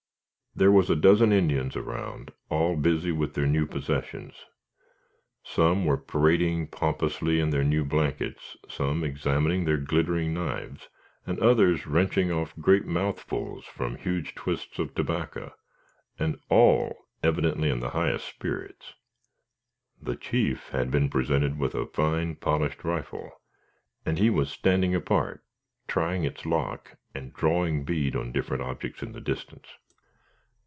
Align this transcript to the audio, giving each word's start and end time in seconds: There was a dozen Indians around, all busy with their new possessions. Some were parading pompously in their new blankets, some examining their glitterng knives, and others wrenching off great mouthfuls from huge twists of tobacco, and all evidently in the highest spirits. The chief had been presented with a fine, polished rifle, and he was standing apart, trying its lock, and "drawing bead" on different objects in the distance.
There 0.53 0.69
was 0.71 0.89
a 0.89 0.97
dozen 0.97 1.31
Indians 1.31 1.77
around, 1.77 2.33
all 2.49 2.75
busy 2.75 3.13
with 3.13 3.35
their 3.35 3.47
new 3.47 3.65
possessions. 3.65 4.35
Some 5.45 5.85
were 5.85 5.95
parading 5.95 6.67
pompously 6.67 7.39
in 7.39 7.51
their 7.51 7.63
new 7.63 7.85
blankets, 7.85 8.57
some 8.67 9.01
examining 9.01 9.63
their 9.63 9.77
glitterng 9.77 10.33
knives, 10.33 10.89
and 11.25 11.39
others 11.39 11.87
wrenching 11.87 12.33
off 12.33 12.53
great 12.59 12.85
mouthfuls 12.85 13.63
from 13.63 13.95
huge 13.95 14.35
twists 14.35 14.77
of 14.77 14.93
tobacco, 14.93 15.53
and 16.19 16.37
all 16.49 17.07
evidently 17.23 17.69
in 17.69 17.79
the 17.79 17.91
highest 17.91 18.27
spirits. 18.27 18.93
The 20.01 20.17
chief 20.17 20.67
had 20.71 20.91
been 20.91 21.09
presented 21.09 21.57
with 21.57 21.75
a 21.75 21.87
fine, 21.87 22.35
polished 22.35 22.83
rifle, 22.83 23.31
and 24.05 24.19
he 24.19 24.29
was 24.29 24.49
standing 24.51 24.93
apart, 24.93 25.45
trying 25.87 26.25
its 26.25 26.45
lock, 26.45 26.97
and 27.15 27.33
"drawing 27.33 27.85
bead" 27.85 28.17
on 28.17 28.33
different 28.33 28.63
objects 28.63 29.01
in 29.01 29.13
the 29.13 29.21
distance. 29.21 29.67